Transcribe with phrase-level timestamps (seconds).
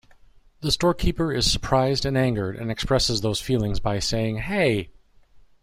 [0.61, 4.89] The storekeeper is surprised and angered, and expresses those feelings by saying, Hey!